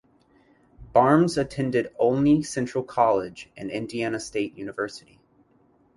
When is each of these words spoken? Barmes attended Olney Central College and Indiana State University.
Barmes 0.93 1.37
attended 1.37 1.93
Olney 1.99 2.41
Central 2.41 2.83
College 2.83 3.51
and 3.55 3.69
Indiana 3.69 4.19
State 4.19 4.57
University. 4.57 5.19